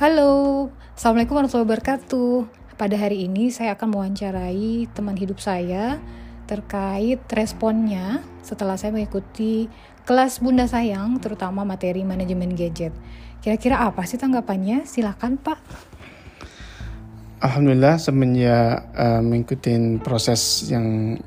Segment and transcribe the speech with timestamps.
[0.00, 2.32] Halo, Assalamualaikum warahmatullahi wabarakatuh.
[2.80, 6.00] Pada hari ini saya akan mewawancarai teman hidup saya
[6.48, 9.68] terkait responnya setelah saya mengikuti
[10.08, 12.96] kelas Bunda Sayang, terutama materi manajemen gadget.
[13.44, 14.88] Kira-kira apa sih tanggapannya?
[14.88, 15.60] Silakan Pak.
[17.44, 21.20] Alhamdulillah semenjak uh, mengikuti proses yang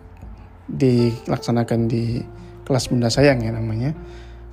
[0.66, 2.26] dilaksanakan di
[2.66, 3.94] kelas Bunda Sayang ya namanya,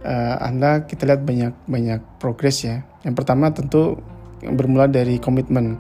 [0.05, 2.85] uh, Anda kita lihat banyak banyak progres ya.
[3.05, 4.01] Yang pertama tentu
[4.45, 5.77] bermula dari komitmen.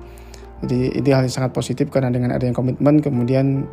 [0.61, 3.65] Jadi ini hal yang sangat positif karena dengan adanya komitmen kemudian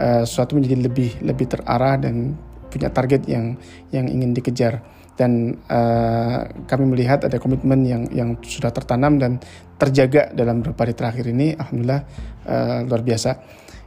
[0.00, 2.32] uh, sesuatu menjadi lebih lebih terarah dan
[2.72, 3.60] punya target yang
[3.92, 4.80] yang ingin dikejar
[5.20, 9.36] dan uh, kami melihat ada komitmen yang yang sudah tertanam dan
[9.76, 12.02] terjaga dalam beberapa hari terakhir ini alhamdulillah
[12.48, 13.30] uh, luar biasa.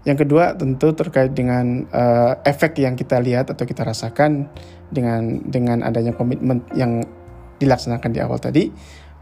[0.03, 4.45] Yang kedua tentu terkait dengan uh, efek yang kita lihat atau kita rasakan
[4.93, 7.01] dengan dengan adanya komitmen yang
[7.63, 8.69] dilaksanakan di awal tadi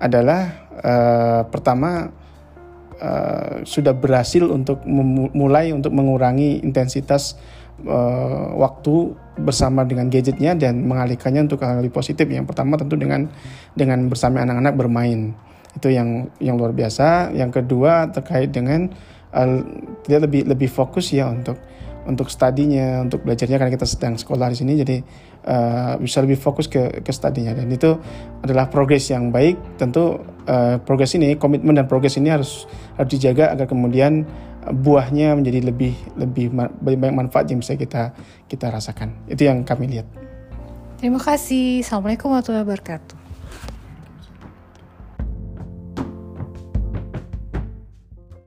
[0.01, 0.41] adalah
[0.81, 2.09] uh, pertama
[2.97, 7.37] uh, sudah berhasil untuk memulai untuk mengurangi intensitas
[7.85, 12.25] uh, waktu bersama dengan gadgetnya dan mengalihkannya untuk hal lebih positif.
[12.25, 13.29] Yang pertama tentu dengan
[13.77, 15.37] dengan bersama anak-anak bermain
[15.77, 17.33] itu yang yang luar biasa.
[17.33, 18.89] Yang kedua terkait dengan
[19.37, 19.61] uh,
[20.09, 21.61] dia lebih lebih fokus ya untuk
[22.09, 24.97] untuk studinya, untuk belajarnya karena kita sedang sekolah di sini jadi
[25.45, 27.97] uh, bisa lebih fokus ke ke studinya dan itu
[28.41, 29.57] adalah progres yang baik.
[29.77, 30.17] Tentu
[30.49, 32.65] uh, progres ini, komitmen dan progres ini harus
[32.97, 34.25] harus dijaga agar kemudian
[34.61, 38.13] buahnya menjadi lebih lebih lebih banyak manfaat yang bisa kita
[38.49, 39.13] kita rasakan.
[39.29, 40.07] Itu yang kami lihat.
[41.01, 41.81] Terima kasih.
[41.81, 43.20] Assalamualaikum warahmatullahi wabarakatuh.